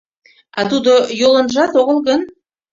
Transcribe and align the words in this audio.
А 0.59 0.61
тудо 0.69 0.93
йолынжат 1.19 1.71
огыл 1.81 1.97
гын? 2.07 2.21